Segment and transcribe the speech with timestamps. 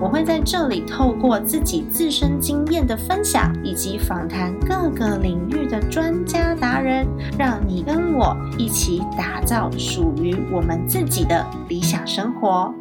[0.00, 7.06] 我会在这里透过自己自身经验的分享，以及访谈各个领域的专家达人，
[7.38, 12.74] 让你跟我一起打造属于我们自己的理想生活。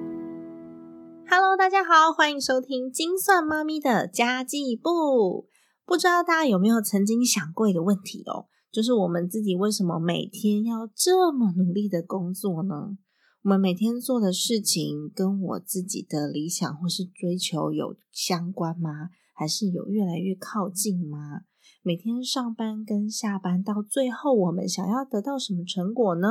[1.29, 5.47] Hello，大家好，欢迎收听精算妈咪的家计部。
[5.85, 12.97] 不知道大家有没有曾经想过一个问题哦，就是我们自己为什么每天要这么努力的工作呢？
[13.43, 19.09] 我们每天做的事情跟我自己的理想或是追求有相关吗？
[19.33, 21.41] 还是有越来越靠近吗？
[21.81, 26.29] 每天上班跟下班到最后，我们想要得到什么成果呢？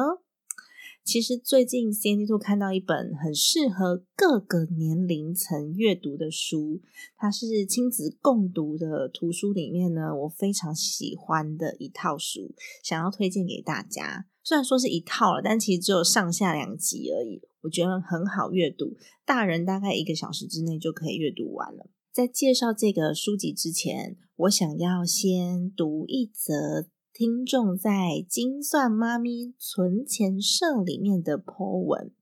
[1.05, 6.81] 其实最近 C N D Two 看到一本很适合各个年龄层阅读的书，
[7.19, 14.25] 它是亲子共读的图书里面呢，我非常喜欢的一套书，想要推荐给大家。
[14.43, 17.43] 虽然说是一套了，但其实只有上下两集而已。
[17.63, 21.89] 我觉得很好阅读，大人大概一个小时之内就可以阅读完了。
[22.11, 32.13] 在介绍这个书籍之前，我想要先读一则听众在精算妈咪存钱社里面的 po 文，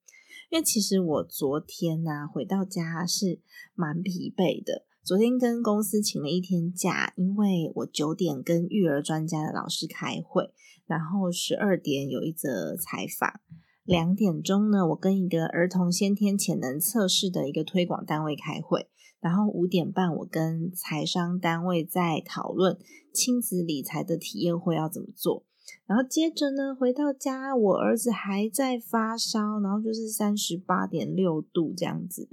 [0.51, 3.41] 因为其实我昨天呢回到家是
[3.75, 4.85] 蛮疲惫的。
[5.03, 10.53] 昨天跟公司请了一天假，因为我九点跟育儿专家的老师开会。
[10.91, 13.39] 然后十二点有一则采访，
[13.85, 18.89] 两点钟呢，我跟一个儿童先天潜能测试的一个推广单位开会，
[19.21, 22.77] 然后五点半我跟财商单位在讨论
[23.15, 25.47] 亲子理财的体验会要怎么做，
[25.87, 32.29] 然后接着呢回到家，我儿子还在发烧，然后就是三十八点六度这样子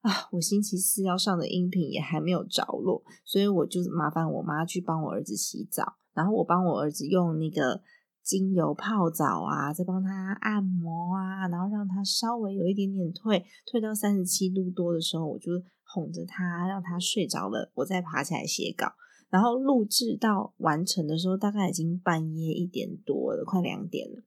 [0.00, 5.98] 啊，我星期四要上的音频也还没有着落，所以我就麻烦我妈去帮我儿子洗澡。
[6.14, 7.80] 然后我帮我儿子用那个
[8.22, 15.52] 精油泡澡啊，再帮他按摩啊，然后让他稍微有一点点退，退到三十七度多的时候，我就
[15.84, 18.92] 哄着他，让他睡着了，我再爬起来写稿。
[19.30, 24.22] 然后录制到完成的时候，大概已经半夜一点多了，快两点了。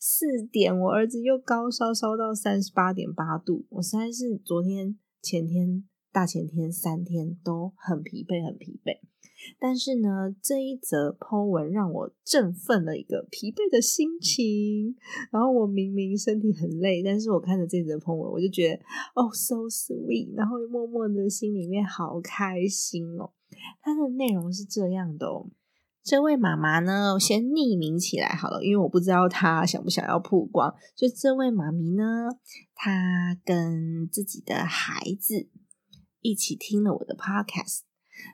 [0.00, 9.07] 四点我儿子又高烧，烧到三十八点八度，我实在是昨天、前天、大前天三天都很疲惫，很疲惫。
[9.58, 14.96] 但是呢，这一则 Po 文让我振奋了一个疲惫的心情。
[15.30, 18.82] 然后我明明身体很累，但是我看着这则 Po 文，我就觉得
[19.14, 23.32] 哦，so sweet，然后默默的心里面好开心哦。
[23.80, 25.48] 它的内容是这样的哦，
[26.02, 30.74] 这位妈妈呢，我先匿名起来好了，因为我不知道她想不想要曝光。
[30.94, 32.28] 就这位妈咪呢，
[32.74, 35.48] 她跟自己的孩子
[36.20, 37.87] 一起听了我的 podcast。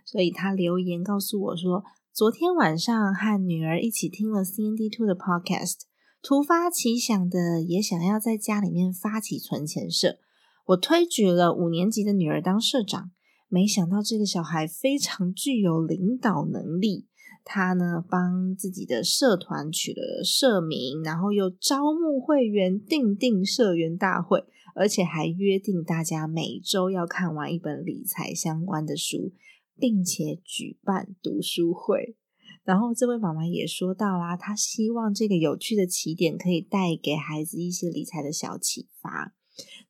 [0.05, 5.81] 所以他留言告诉我说，昨天晚上和女儿一起听了 C N D Two 的 Podcast，
[6.23, 10.19] 突发奇想的也想要在家里面发起存钱社。
[10.67, 13.11] 我推举了五年级的女儿当社长，
[13.49, 17.07] 没想到这个小孩非常具有领导能力。
[17.47, 24.43] 他呢帮自己的社团取了社名，然后又招募会员，定定社员大会，
[24.75, 29.35] 而且还约定大家每周要看完一本理财相关的书。
[29.77, 32.17] 并且举办读书会，
[32.63, 39.35] 然后这位妈妈也说到啦，她希望这个有趣的起点可以带给孩子一些理财的小启发。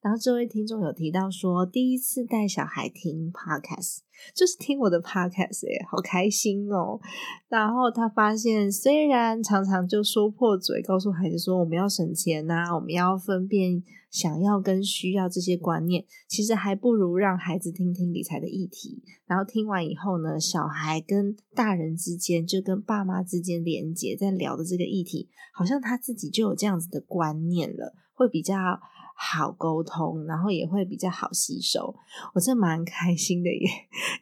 [0.01, 4.01] 然后这位听众有提到说，第一次带小孩听 podcast，
[4.35, 7.01] 就是听我的 podcast，哎，好开心哦。
[7.49, 19.03] 然后他发现，虽然常常就说破嘴，告诉孩子说我们要省钱呐，我们要分辨想要跟需要这些观念，其实还不如让孩子听听理财的议题。
[19.27, 28.55] 然后听完以后呢，小孩跟大人之间，就跟爸妈之间连接，在聊的这个议题，好像他自己就有这样子的观念了，会比较。
[29.17, 31.95] 好沟通，然后也会比较好吸收，
[32.35, 33.69] 我真蛮开心的耶！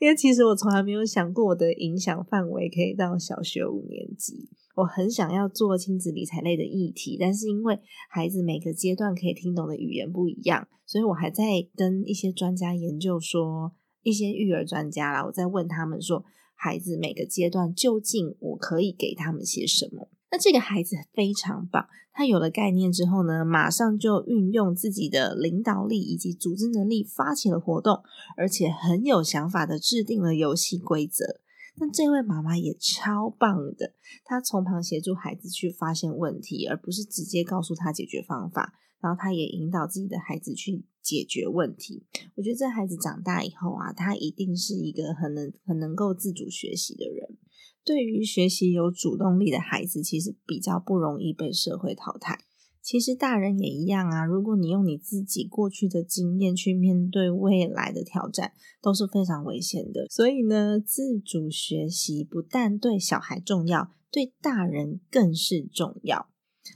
[0.00, 4.50] 因为其实我从来没有想过我的影响范围可以到小学五年级。
[4.74, 7.78] 我很想要做亲子理财类的议题，但是因为
[8.08, 11.44] 孩子每个阶段可以听懂的语言不一样，所以我还在
[11.76, 13.72] 跟一些专家研究，说
[14.02, 16.24] 一些育儿专家啦，我在问他们说，
[16.54, 20.08] 孩子每个阶段究竟我可以给他们些什么？
[20.32, 28.02] 那这个孩子非常棒，他有了概念之后呢，马上就运用自己的领导力以及组织能力，发起了活动，
[28.38, 31.40] 而且很有想法的制定了游戏规则。
[31.76, 33.92] 那这位妈妈也超棒的，
[34.24, 38.72] 她从旁协助孩子去发现问题，而不是直接告诉他解决方法。
[39.00, 42.06] 然后她也引导自己的孩子去解决问题。
[42.36, 47.36] 我觉得这孩子长大以后啊，他一定是一个很能很能够自主学习的人。
[47.84, 52.38] 对于学习有主动力的孩子，其实比较不容易被社会淘汰。
[52.80, 54.24] 其实大人也一样啊。
[54.24, 60.06] 如果你用你自己过去的经验去面对未来的挑战，都是非常危险的。
[60.10, 66.26] 所以呢，自主学习不但对小孩重要，对大人更是重要。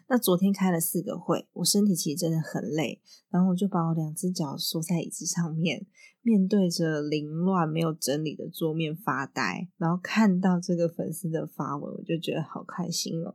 [0.08, 3.00] 那昨天开了四个会，我身体其实真的很累，
[3.30, 5.86] 然后我就把我两只脚缩在椅子上面，
[6.22, 13.34] 面对着凌乱没有整理的桌面发呆，然后看到这个粉丝的发文，我就觉得好开心哦。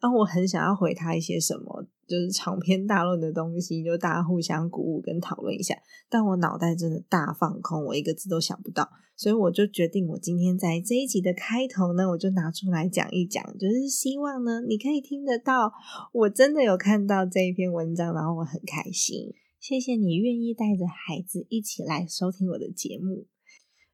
[0.00, 1.86] 然后我很想要回他一些什么。
[2.06, 5.76] 就是长篇大论的东西，就大家互相鼓舞跟讨论一下。
[6.08, 15.72] 但我脑袋真的大放空，我一个字都想不到，所以我就决定，我今天在这一集的开头呢，我就拿出来讲一讲，就是希望呢，你可以听得到，
[16.12, 19.34] 我真的有看到这一篇文章，然后我很开心。
[19.58, 23.26] 谢谢你愿意带着孩子一起来收听我的节目。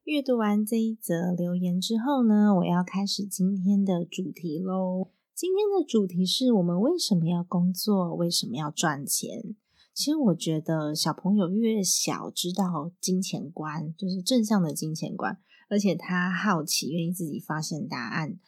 [0.05, 5.09] 阅读完这一则留言之后呢，我要开始今天的主题喽。
[5.43, 8.15] 今天的主题是我们为什么要工作？
[8.15, 9.57] 为什么要赚钱？
[9.93, 15.37] 其实我觉得小朋友越小，知道金钱观，就是正向的金钱观，
[15.69, 18.39] 而且他好奇，愿意自己发现答案。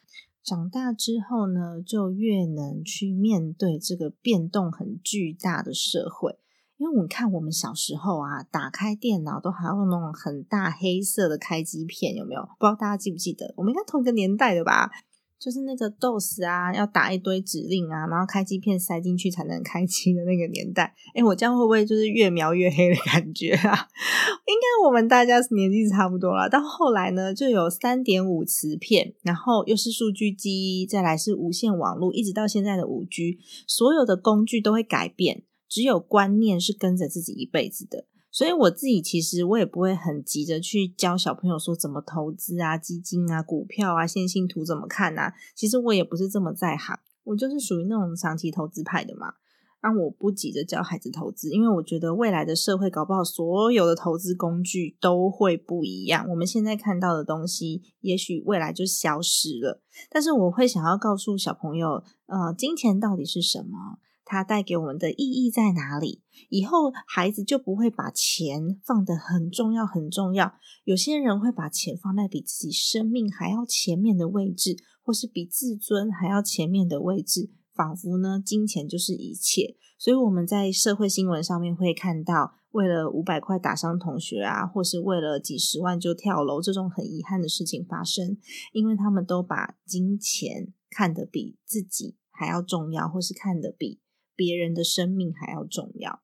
[0.41, 6.39] 长大之后呢，就越能去面对这个变动很巨大的社会。
[6.77, 12.41] 因为我们看我们小时候啊，打开电脑都还要那种很大黑色的开机片，有没有？
[12.41, 13.53] 不知道大家记不记得？
[13.57, 14.91] 我们应该同一个年代的吧？
[15.37, 20.95] 就是那个 DOS 啊，要打一堆指令啊，然后开机片塞进去才能开机的那个年代。
[21.13, 23.87] 哎，我这样会不会就是越描越黑的感觉啊？
[24.47, 26.49] 应该我们大家年纪差不多了。
[26.49, 33.37] 到后来呢，就有三点五磁片，然后又是数据机，再来是无线网络，一直到现在的五 G，
[33.67, 38.05] 所有的工具都会改变，只有观念是跟着自己一辈子的。
[38.35, 45.33] 所以我自己其实我也不会很急着去教小朋友说怎么投资啊、基金啊、股票啊、线性图怎么看啊。
[45.55, 49.35] 其实我也不是这么在行，我就是属于那种长期投资派的嘛。
[49.81, 56.27] 那我不急着教孩子投资，因为我觉得未来的社会搞不好所有的投资工具都会不一样。
[56.27, 59.81] 我们现在看到的东西，也许未来就消失了。
[60.09, 63.99] 但是我会想要告诉小朋友，呃，金钱到底是什么？
[64.25, 66.23] 它带给我们的意义在哪里？
[66.49, 70.55] 以后孩子就不会把钱放得很重要、很重要。
[70.83, 79.77] 有些人会把钱放在比自己生命还要前面的位置，或是比自尊还要前面的位置，仿佛呢，金钱就是一切。
[79.97, 88.37] 所以我们在社会新闻上面会看到，为了五百块打伤同学啊，或是为了几十万就跳楼这种很遗憾的事情发生，
[88.73, 94.01] 因为他们都把金钱看得比自己还要重要，或是看得比。
[94.35, 96.21] 别人的生命还要重要。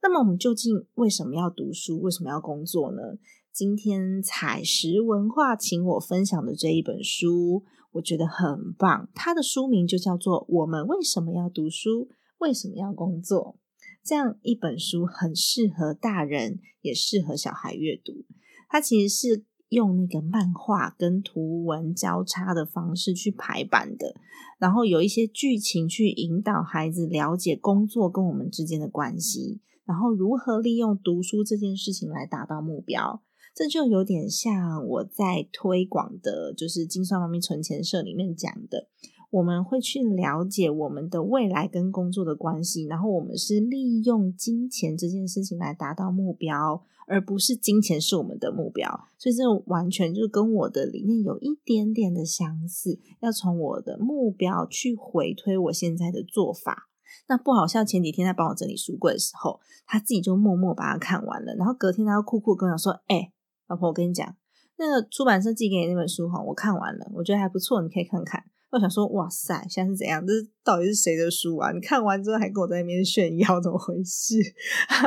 [0.00, 2.00] 那么，我们究竟为什么要读书？
[2.00, 3.18] 为什么要工作呢？
[3.52, 9.10] 今天彩石文化请我分享的这一本书，我觉得很棒。
[9.14, 12.08] 它的书名就叫做《我们为什么要读书？
[12.38, 13.56] 为什么要工作》。
[14.04, 18.24] 这样一本书很适合大人，也适合小孩阅读。
[18.68, 19.44] 它其实是。
[19.68, 24.14] 用那个漫画跟图文交叉的方式去排版的，
[24.58, 33.22] 然后有一些剧情去引导孩子了解工作跟我们之间的关系，然后如何利用读书这件事情来达到目标。
[33.54, 38.86] 这就有点像我在推广的，就是精算妈咪存钱社里面讲的，
[39.30, 46.82] 我们会去了解我们的未来跟工作的关系，然后我们是利用金钱这件事情来达到目标。
[47.10, 53.00] 而不是金钱是我们的目标，所以这完全就跟我的理念有一点点的相似。
[53.20, 56.90] 要从我的目标去回推我现在的做法。
[57.26, 61.54] 那不好笑，前几天在帮我整理书柜的时候，他自己就默默把它看完了。
[61.54, 63.32] 然后隔天他又酷酷跟我说：“哎，
[63.68, 64.36] 老婆，我跟你讲，
[64.76, 70.26] 那个出版社寄给你那本书哈，我看完了，我觉得还不错，你可以看看。”我想说，哇塞，现在是怎样？
[70.26, 70.32] 这
[70.62, 71.72] 到底是谁的书啊？
[71.72, 74.36] 你看完之后还跟我在那边炫耀，怎么回事？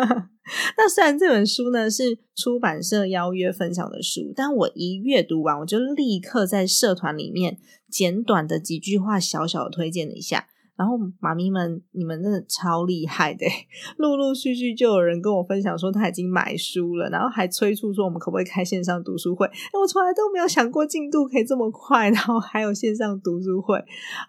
[0.77, 10.47] 那虽然这本书呢是出版社邀约分享的书，但我一阅读完，我就立刻在社团里面简短的几句话，小小的推荐了一下。
[10.81, 13.45] 然后妈咪们，你们真的超厉害的，
[13.97, 19.45] 陆陆续续就有人跟我分享说他已经买书了，然后还催促说我们可不可以开线上读书会。
[19.45, 23.77] 哎，我从来都没有想过进度可以这么快， 然后还有线上读书会。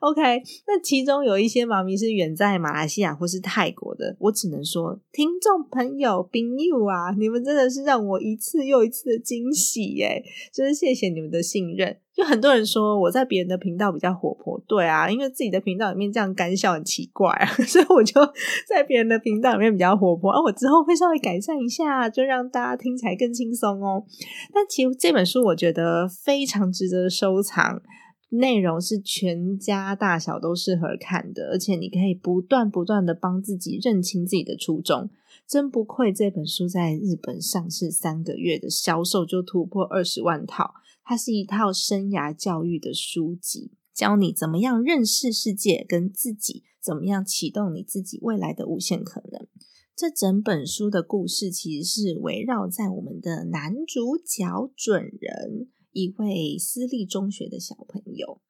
[0.01, 0.21] OK，
[0.67, 10.23] 那其中有一些妈咪是远在马来西亚或是泰国的，我只能说听众朋友、朋友啊，你们真的是让我一次又一次的惊喜耶！
[10.53, 11.97] 真是谢谢你们的信任。
[12.14, 18.21] 就很多人说我在别人的频道比较活泼，对啊，因为自己的频道里面这样干笑很奇怪啊， 所以我就
[18.69, 20.31] 在别人的频道里面比较活泼。
[20.31, 24.04] 而我之后会稍微改善一下，就让大家听起来更轻松哦。
[24.52, 27.81] 但其实这本书我觉得非常值得收藏，
[28.28, 35.09] 内容是全家大小都适合看的，而且你可以不断不断的帮自己认清自己的初衷。
[35.49, 40.75] 真不愧这本书在日本上市三个月的销售就突破二十万套。
[41.05, 49.47] 它是一套生涯教育的书籍，教你怎么样认识世界跟自己，怎么样启动你自己未来的无限可能。
[49.95, 58.41] 这整本书的故事其实是围绕在我们的男主角准人，一位私立中学的小朋友。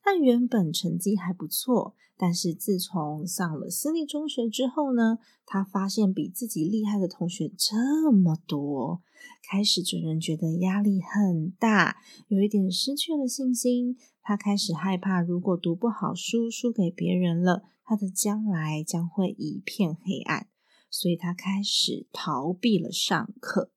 [0.00, 9.02] 他原本成绩还不错，但是自从上了私立中学之后呢，他发现比自己厉害的同学这么多，
[9.50, 11.96] 开始准人觉得压力很大，
[12.28, 13.96] 有一点失去了信心。
[14.22, 20.46] 他开始害怕，如果读不好书，输给别人了，他的将来将会一片黑暗，
[20.88, 23.72] 所以他开始逃避了上课。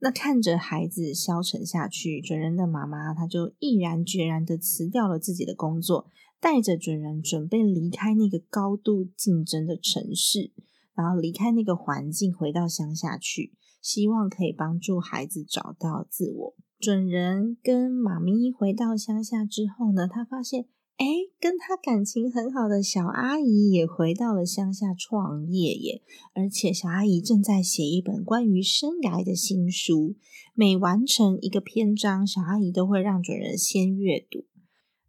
[0.00, 6.06] 那看着孩子消沉下去，准人的妈妈，她就毅然决然的辞掉了自己的工作，
[6.40, 10.52] 带着准人准备离开那个高度竞争的城市，
[10.94, 13.52] 然后离开那个环境，回到乡下去，
[13.82, 16.54] 希望可以帮助孩子找到自我。
[16.78, 20.66] 准人跟妈咪回到乡下之后呢，他发现。
[21.00, 21.06] 哎，
[21.40, 26.02] 跟他感情很好的小阿姨也回到了乡下创业耶，
[26.34, 30.16] 而且小阿姨正在写一本关于生涯的新书。
[30.52, 34.44] 每完成一个篇章，小阿姨都会让主人先阅读。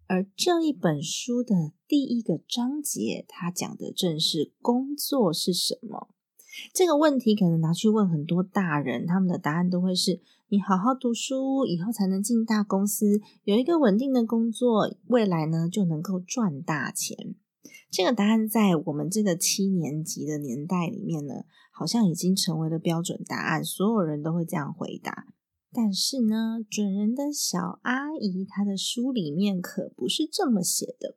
[0.07, 6.07] 而这一本书的第一个章节，它讲的正是工作是什么。
[6.73, 10.21] 这个问题可能拿去问很多大人，他们的答案都会是。
[10.53, 17.35] 你好好读书，以后才能进大公司，有一个稳定的工作，未来呢就能够赚大钱。
[17.89, 25.27] 这个答案在我们这个七年级的年代里面呢，好像已经成为了标准答案，所有人都会这样回答。
[25.71, 31.15] 但是呢，准人的小阿姨她的书里面可不是这么写的。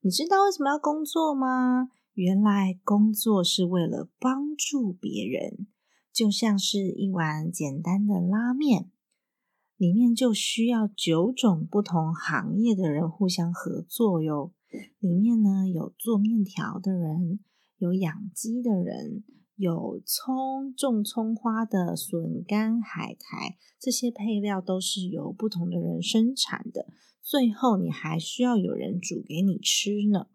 [0.00, 1.90] 你知道为什么要工作吗？
[2.14, 5.68] 原来工作是为了帮助别人。
[6.16, 8.90] 就像是一碗简单的拉面，
[9.76, 14.54] 里面就需要九种不同行业的人互相合作哟。
[14.98, 17.40] 里面呢有做面条的人，
[17.76, 19.24] 有养鸡的人，
[19.56, 26.86] 有葱种葱花的笋干、海苔，这些配料都是由不同的人生产的。
[27.20, 30.28] 最后你还需要有人煮给你吃呢。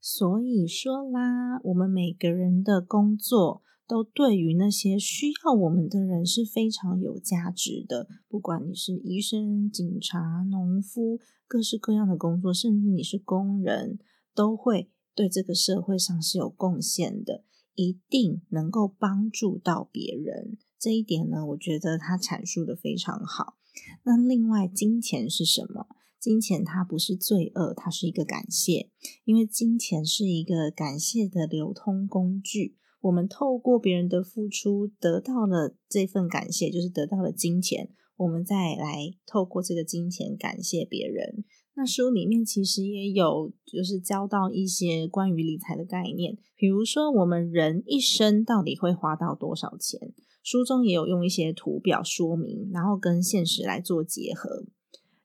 [0.00, 3.62] 所以说啦，我们每个人的工作。
[3.90, 8.06] 都对于那些需要我们的人是非常有价值的。
[8.28, 11.18] 不管你是医生、警察、农夫，
[11.48, 13.98] 各式各样的工作，甚至你是工人，
[14.32, 17.42] 都会对这个社会上是有贡献的，
[17.74, 20.56] 一定能够帮助到别人。
[20.78, 23.56] 这一点呢，我觉得他阐述的非常好。
[24.04, 25.88] 那另外，金钱是什么？
[26.20, 28.90] 金钱它不是罪恶，它是一个感谢，
[29.24, 32.76] 因为金钱是一个感谢的流通工具。
[33.00, 37.90] 我们透过别人的付出得到了这份感谢，就是得到了金钱。
[38.16, 41.44] 我们再来透过这个金钱感谢别人。
[41.74, 50.12] 那书里面其实也有，就是教到一些关于理财的概念，比如说我们人一生到底会花到多少钱？
[50.42, 54.66] 书中也有用一些图表说明，然后跟现实来做结合。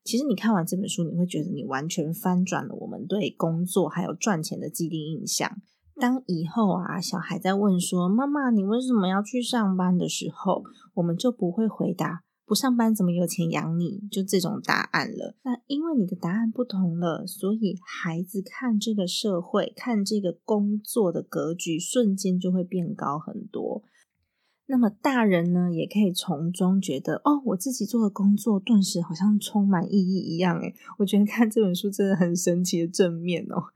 [0.06, 5.62] 其实你看完这本书，你会觉得你完全翻转了我们对工作还有赚钱的既定印象。
[5.98, 10.64] 当以后啊，小孩在问说：“妈妈，你为什么要去上班？”的时候，
[10.96, 15.38] 我们就不会回答“不上班怎么有钱养你”就这种答案了。
[15.44, 23.84] 那因为你的答案不同了，所以孩子看这个社会、看这个工作的格局，瞬间就会变高很多。
[24.68, 33.72] 那么大人呢，也可以从中觉得：“哦，我自己做的工作，顿时好像充满意义一样。”诶我觉得看这本书真的很神奇的正面哦。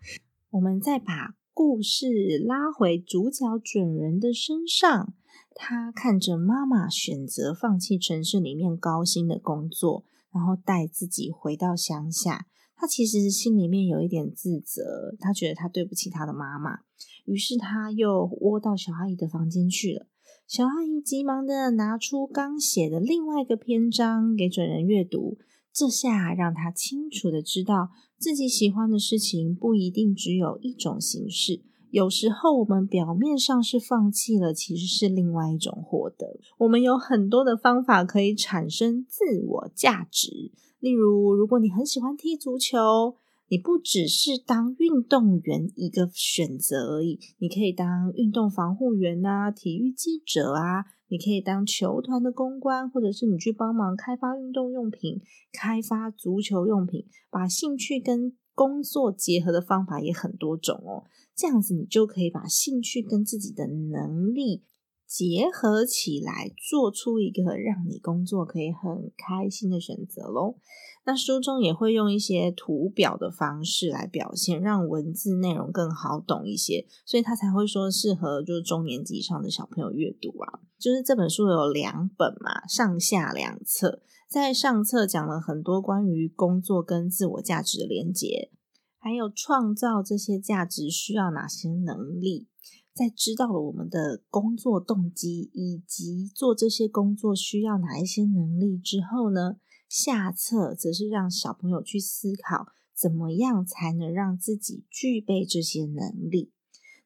[0.50, 1.36] 我们再把。
[1.62, 5.14] 故事拉回主角准人的身上，
[5.54, 12.48] 他看着妈妈选择放弃城市里面高薪的工作，然后带自己回到乡下。
[12.78, 16.80] 他其实心里面有一点自责，他觉得他对不起他的妈妈，
[17.26, 20.08] 于是他又窝到小阿姨的房间去了。
[20.48, 25.38] 小阿姨急忙的拿出刚写的另外一个篇章给准人阅读，
[25.74, 27.90] 这下让他清楚的知道。
[28.20, 36.38] 自己喜欢的事情不一定只有一种形式，有时候我们表面上是放弃了，其实是另外一种获得。
[36.58, 43.16] 我们有很多的方法可以产生自我价值，例如，如果你很喜欢踢足球，
[43.48, 61.04] 你不只是当运动员一个选择而已，你可以当运动防护员啊，体育记者啊，你可以当球团的公关，或者是你去帮忙开发运动用品、开发足球用品，把兴趣跟工作结合的方法也很多种哦。
[61.36, 64.64] 这样子，你就可以把兴趣跟自己的能力。
[65.10, 70.58] 结合起来，做出一个让你工作可以很开心的选择喽。
[71.04, 80.60] 那书中也会用一些图表的方式来表现，让文字内容更好懂一些，所以他才会说适合就是中年级以上的小朋友阅读啊。
[80.78, 88.52] 就是这本书有两本嘛，上下两册，在上册讲了很多关于工作跟自我价值的连结，
[89.00, 92.48] 还有创造这些价值需要哪些能力。
[92.94, 106.52] 在知道了我们的工作动机以及做这些工作需要哪一些能力之后呢，下册则是让小朋友去思考怎么样才能让自己具备这些能力。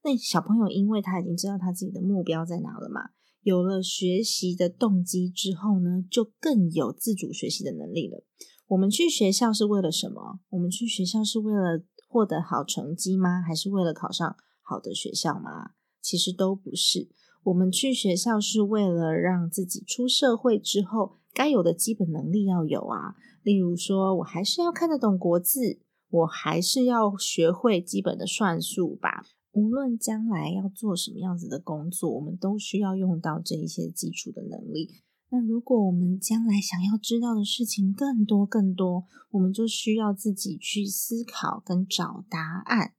[0.04, 3.12] 那小朋友因为他已经知道他自己的目标在哪了嘛，
[3.42, 8.26] 有了学习的动机之后呢，就更有自主学习的能力了。
[8.68, 10.40] 我们去学校是为了什么？
[10.50, 13.42] 我们去学校是为了获得好成绩吗？
[13.42, 15.72] 还是为了考上好的学校吗？
[16.02, 17.10] 其实都不是，
[17.44, 23.16] 我们去学校是为了让自己出社会之后该有的基本能力要有啊。
[23.44, 25.80] 例如说，我还是要看得懂国字，
[26.10, 29.26] 我还是要学会基本的算术吧。
[29.52, 34.90] 无论将来要做什么样子的工作，我们都需要用到这一些基础的能力。
[35.30, 42.94] 那如果我们将来想要知道的事情更多更多，我们就需要自己去思考跟找答案。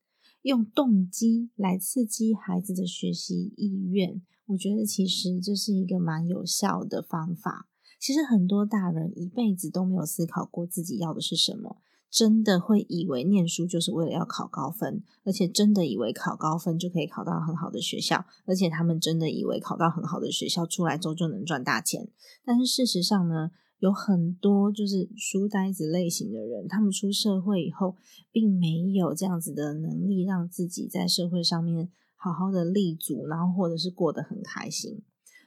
[0.44, 7.66] 用动机来刺激孩子的学习意愿，我觉得其实这是一个蛮有效的方法。
[7.98, 11.78] 其实很多大人一辈子都没有思考过自己要的是什么，
[12.10, 22.10] 真的会以为念书就是为了要考高分，而且真的以为考高分就可以考到很好的学校，而且他们真的以为考到很好的学校出来之后就能赚大钱。
[22.44, 23.52] 但是事实上呢？
[23.78, 27.96] 有很多就是书呆子类型的人，他们出社会以后，
[28.32, 35.02] 并没有这样子的能力，让自己在社会上面好好的立足，然后或者是过得很开心。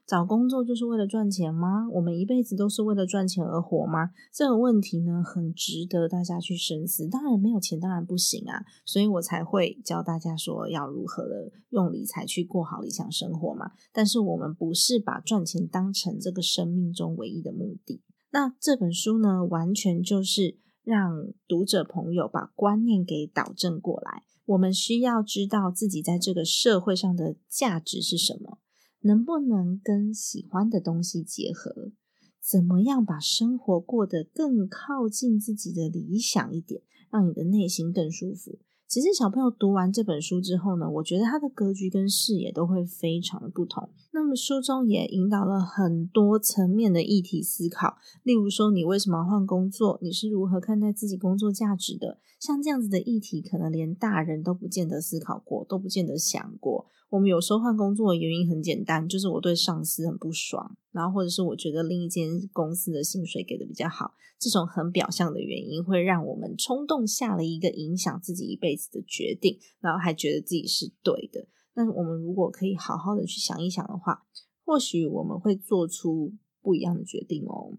[0.06, 1.90] 找工作就是为了赚钱吗？
[1.92, 4.12] 我们一辈子都是为了赚钱而活吗？
[4.32, 7.10] 这个问题呢，很值得大家去深思。
[7.10, 13.72] 当然，没有钱当然不行啊，所以我才会教大家说要如何的用理财去过好理想生活嘛。
[13.92, 18.02] 但是我们不是把赚钱当成这个生命中唯一的目的。
[18.38, 24.22] 那这本书呢，完全就是让读者朋友把观念给导正过来。
[24.46, 28.60] 我们需要知道自己在这个社会上的价值是什么，
[29.02, 31.92] 能不能跟喜欢的东西结合？
[32.40, 38.60] 怎么样把生活过得更靠近自己的理想一点，让你的内心更舒服？
[38.88, 43.90] 其实小朋友读完这本书之后呢，我觉得他的格局跟视野都会非常的不同。
[44.14, 50.00] 那么书中也引导了很多层面的议题思考，例如说你为什么换工作？
[50.02, 52.20] 你是如何看待自己工作价值的？
[52.40, 56.86] 像这样子的议题，可能连大人都不见得思考过，都不见得想过。
[57.10, 71.48] 我们有时候换工作的原因很简单，就是我对上司很不爽，然后或者是我觉得另一间公司的薪水给的比较好，这种很表象的原因会让我们冲动下了一个影响自己一辈子的决定，然后还觉得自己是对的。
[71.74, 74.24] 但我们如果可以好好的去想一想的话，
[74.66, 77.78] 或许我们会做出不一样的决定哦。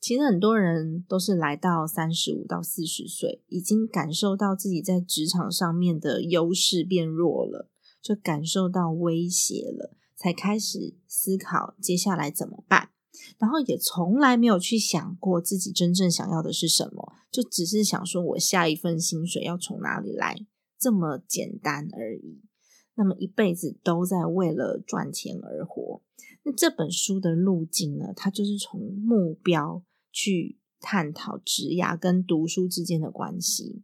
[0.00, 7.68] 其实很多人都是来到三十五到四十岁，已经感受到自己在职场上面的优势变弱了，
[8.02, 12.90] 就感受到威胁了，才开始思考接下来怎么办。
[13.38, 20.44] 然后也从来没有去想过自己真正想要的是什么，就只是想说我下一份薪水要从哪里来，
[20.78, 22.42] 这么简单而已。
[22.96, 26.02] 那么一辈子都在为了赚钱而活。
[26.42, 28.12] 那这本书的路径呢？
[28.14, 29.84] 它就是从目标。
[30.14, 33.82] 去探讨职涯跟读书之间的关系，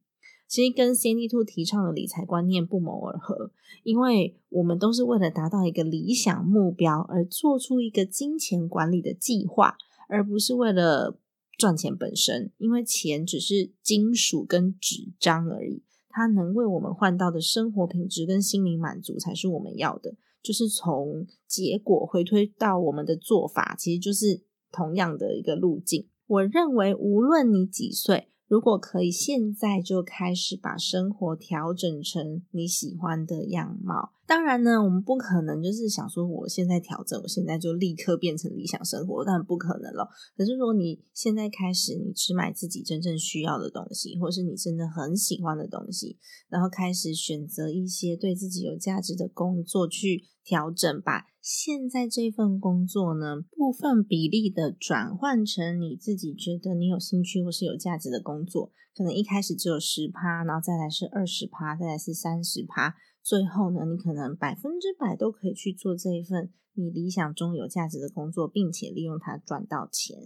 [0.49, 3.51] 其实跟 CND Two 提倡的理财观念不谋而合，
[3.83, 9.77] 因为我们都是为了达到一个理想目标而做出一个金钱管理的计划，
[10.09, 11.19] 而不是为了
[11.59, 12.51] 赚钱本身。
[12.57, 20.17] 因为钱只是金属跟纸张而已，它能为我们换到的生活品质跟心灵满足才是我们要的。
[20.43, 24.41] 就是从结果回推到我们的做法，其实就是
[24.73, 26.09] 同样的一个路径。
[26.27, 40.07] 我认为，无论你几岁，如果可以现在就开始把生活调整成你喜欢的样貌，当然呢，我们不可能就是想说，我现在调整，我现在就立刻变成理想生活，但不可能了。
[40.37, 46.19] 可是，如果你现在开始，你只买自己真正需要的东西，或是你真的很喜欢的东西，
[46.51, 62.95] 然后开始选择一些对自己有价值的工作去调整，把现在这份工作呢，部分比例的转换成你自己觉得你有兴趣或是有价值的工作，可能一开始只有十趴，然后再来是二十趴，再来是三十趴。
[63.23, 70.17] 最后呢，你可能百分之百都可以去做这一份你理想中有价值的工作，并且利用它赚到钱。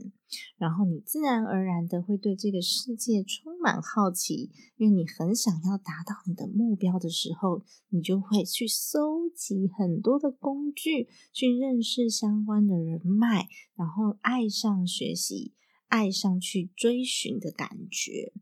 [0.57, 15.55] 然后你自然而然的会对这个世界充满好奇，因为你很想要达到你的目标的时候，你就会去搜集很多的工具，去认识相关的人脉，然后爱上学习，
[15.89, 18.33] 爱上去追寻的感觉。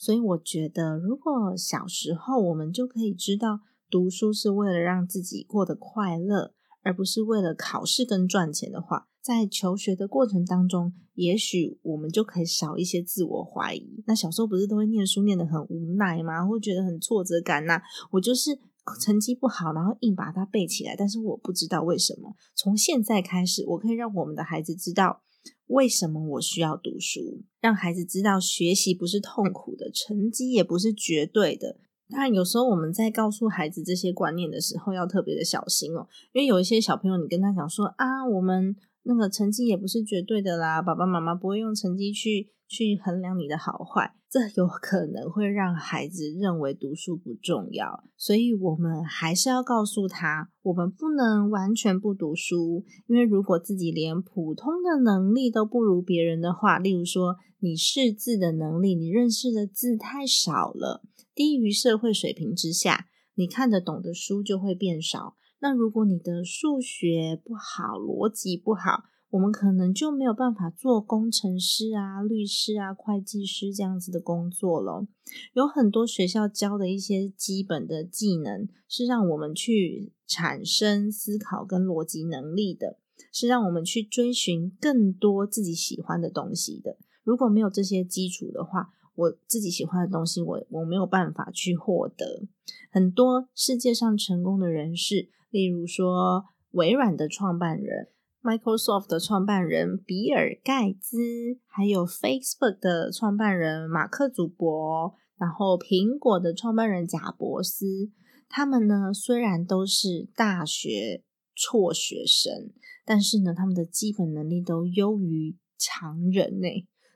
[0.00, 3.60] 所以我觉得，如果小时候我们就可以知道，
[3.90, 14.02] 读书是为了让自己过得快乐，而不是为了考试跟赚钱的话，在求学的过程当中，也许我们就可以少一些自我怀疑。
[14.06, 16.46] 那小时候不是都会念书念得很无奈吗？
[16.46, 17.82] 会觉得很挫折感呐。
[18.12, 18.58] 我就是
[19.02, 22.34] 成绩不好，然后硬把它背起来，但是我不知道为什么。
[22.56, 25.20] 从现在开始，我可以让我们的孩子知道。
[25.70, 27.42] 为什么我需要读书？
[27.60, 31.78] 让孩子知道学习不是痛苦的，成绩也不是绝对的。
[32.08, 36.08] 当然，有时候我们在告诉孩子这些观念的时候，要特别的小心哦。
[36.32, 42.50] 因为有一些小朋友，你跟他讲说啊，我们那个成绩也不是绝对的啦，爸爸妈妈不会用成绩去。
[42.72, 61.02] 去衡量你的好坏，这 有可能会让孩子认为读书不重要，所以我们还是要告诉他，我们不能完全不读书，因为如果自己连普通的能力都不如别人的话，例如说你识字的能力，你认识的字太少了，
[61.34, 65.34] 低于社会水平之下，你看得懂的书就会变少。
[65.60, 75.06] 那如果你的数学不好，逻辑不好，我们可能就没有办法做工程师啊、律师啊、会计师这样子的工作了。
[75.52, 82.98] 有很多学校教的一些基本的技能，是让我们去产生思考跟逻辑能力的，
[83.30, 86.96] 是让我们去追寻更多自己喜欢的东西的。
[87.22, 92.48] 如果没有这些基础的话，我自己喜欢的东西，我我没有办法去获得。
[92.90, 98.08] 很多世界上成功的人士，例如说微软的创办人。
[98.42, 101.18] Microsoft 的创办人比尔盖茨，
[101.66, 108.10] 还有 Facebook 的创办人马克祖博，然后苹果的创办人贾伯斯，
[108.48, 111.22] 他们呢虽然都是大学
[111.54, 112.70] 辍学生，
[113.04, 116.68] 但是呢他们的基本能力都优于常人呢，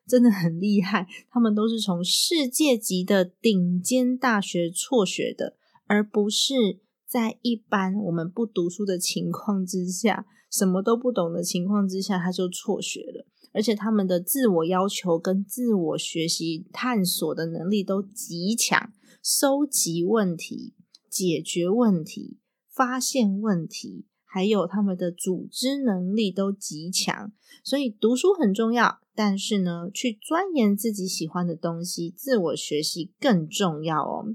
[0.07, 1.07] 真的很厉害。
[1.31, 6.55] 他们都是从世界级的顶尖大学辍学的，而不是
[7.07, 10.27] 在一般我们不读书的情况之下。
[10.51, 13.27] 什么都不懂的情况之下，他就辍学了。
[13.53, 20.75] 而且他们的自我要求跟自我学习探索的能力都极强，收集问题、
[21.11, 22.39] 解决问题、
[22.71, 27.33] 发现问题，还有他们的组织能力都极强。
[27.65, 34.27] 所以读书很重要，但是呢，去钻研自己喜欢的东西，自我学习更重要哦。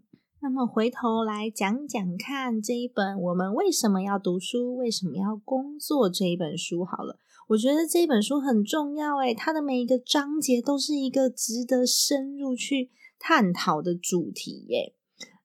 [0.42, 7.18] 那么回头来讲讲看这一本我们为什么要读书，为什么要工作这一本书好了。
[7.50, 12.90] 我觉得这本书很重要诶，它的每一个章节都是一个值得深入去
[13.20, 14.96] 探讨的主题耶。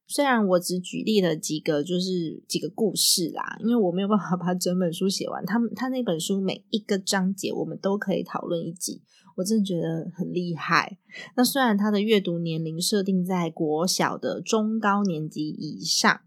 [0.06, 5.44] 虽然我只举例了几个，就是几个故事啦，因为我没有办法把整本书写完。
[5.46, 9.02] 他他那本书每一个章节我们都可以讨论一集。
[9.36, 10.98] 我真的觉得很厉害。
[11.36, 16.20] 那虽然他的阅读年龄设定在国小的中高年级以上，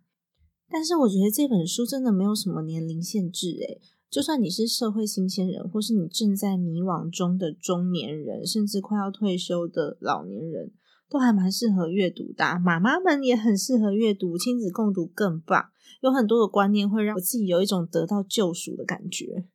[0.70, 3.52] 但是我觉得这本书真的没有什么年龄限制。
[3.52, 10.72] 诶就算你是社会新鲜人，或是你正在迷惘中的中年人，甚至快要退休的老年人，
[11.10, 12.58] 都还蛮适合阅读的。
[12.64, 15.66] 妈妈们也很适合阅读，亲子共读更棒。
[16.02, 19.46] 有很多的观念会让我自己有一种得到救赎的感觉。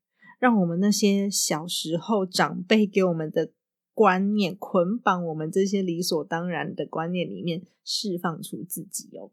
[0.42, 3.52] 让我们那些小时候长辈给我们的
[3.94, 9.30] 观念捆绑我们这些理所当然的观念里面释放出自己哦。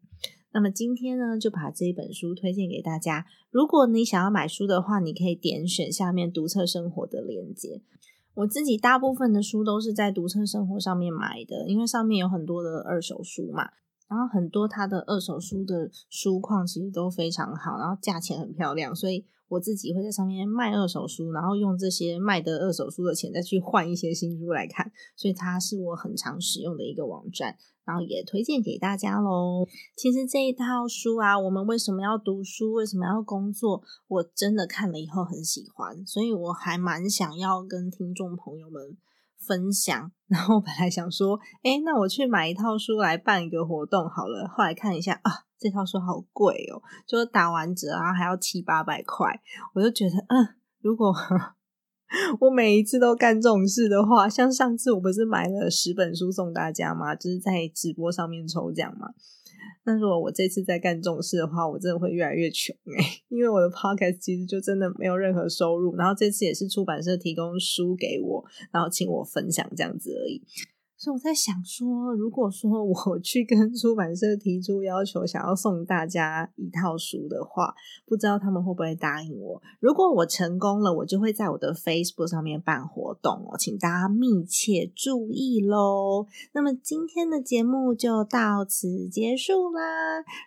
[0.52, 3.26] 那么今天呢，就把这本书推荐给大家。
[3.50, 7.82] 如果你想要买书的话，你可以点选下面读册生活的链接。
[8.36, 13.72] 我自己大部分的书都是在读册生活上面买的，因为上面有很多的二手书嘛。
[14.08, 29.68] 然后很多它的二手书的书况其实都非常好，然后价钱很漂亮，所以我自己会在上面卖二手书，然后用这些卖的二手书的钱再去换一些新书来看，所以它是我很常使用的一个网站，然后也推荐给大家喽。
[29.98, 38.98] 其实这一套书啊，我们为什么要读书，为什么要工作，我真的看了以后很喜欢，所以我还蛮想要跟听众朋友们。
[39.48, 44.46] 分享，然后本来想说，哎，那我去买一套书来办一个活动好了。
[44.50, 49.42] 后来看一下啊，这套书好贵哦，就打完折啊还要七八百块。
[49.74, 51.14] 我就觉得，嗯，如果
[52.40, 57.14] 我每一次都干这种事的话，像上次我不是买了十本书送大家吗？
[57.14, 59.10] 就是在直播上面抽奖嘛。
[59.86, 70.42] 那如果我这次再干这种事的话，我真的会越来越穷哎， 因为我的 podcast 其实就真的没有任何收入，然后这次也是出版社提供书给我，然后请我分享这样子而已。
[71.00, 77.74] 所以我在想说，如果说我去跟出版社提出要求，想要送大家一套书的话，
[78.06, 79.62] 不知道他们会不会答应我。
[79.80, 86.28] 如果我成功了，我就会在我的 Facebook 上面办活动哦，请大家密切注意喽。
[86.52, 89.82] 那么今天的节目就到此结束啦。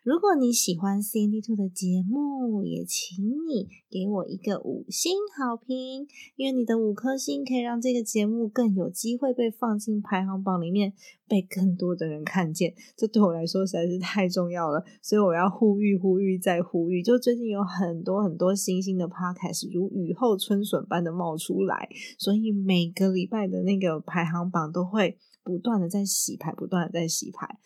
[0.05, 10.42] 如果你喜欢 CND Two 的节目，也请你给我一个五星好评，因为你的五颗星可以让这个节目更有机会被放进排行。
[10.43, 10.93] 榜里面
[11.29, 17.03] 被更多的人看见，这对我来说实在是太重要了，所以我要呼吁、呼吁再呼吁。
[17.03, 27.59] 就最近有很多很多新兴的 podcast 如雨后春笋般的冒出来，所以每个礼拜的那个排行榜都会不断的在洗牌，不断的在洗牌。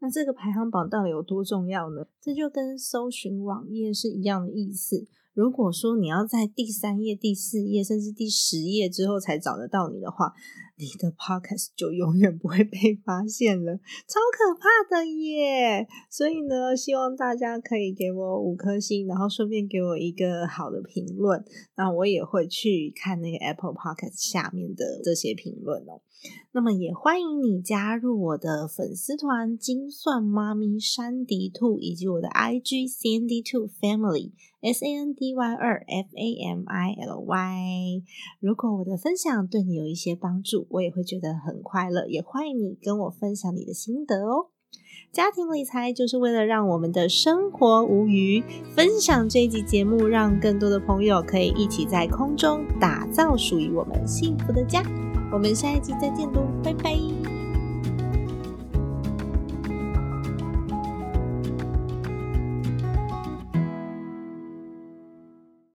[0.00, 2.06] 那这个排行榜到底有多重要呢？
[2.20, 5.06] 这就跟搜寻网页是一样的意思。
[5.34, 10.32] 如果说你要在第三页、第四页，甚至第十页之后才找得到你的话，
[10.76, 15.57] 你的 podcast 就永远不会被发现了，超可怕的耶！
[16.10, 21.44] 所以呢，希望大家可以给我五颗星，然后顺便给我一个好的评论，
[21.76, 26.00] 那我也会去看那个 Apple Podcast 下面的这些评论哦。
[26.50, 34.32] 那么也欢迎你加入我的粉丝团“精算妈咪山迪兔”以及我的 IG “Sandy Two Family”。
[34.60, 38.02] S A N D Y 二 F A M I L Y。
[38.40, 42.08] 如果我的分享对你有一些帮助，我也会觉得很快乐。
[42.08, 44.50] 也欢迎你跟我分享你的心得哦。
[45.10, 48.42] 家庭理财就是为了让我们的生活无余。
[48.74, 54.82] 分享这一集节目，让更多的朋友可以一起在空中打造属于我们幸福的家。
[55.32, 57.37] 我们下一集再见喽，拜拜。